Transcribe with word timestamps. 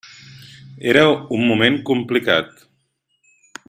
Era 0.93 1.03
un 1.37 1.45
moment 1.51 1.79
complicat. 1.91 2.69